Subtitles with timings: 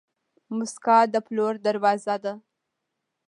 [0.57, 2.33] موسکا د پلور دروازه ده.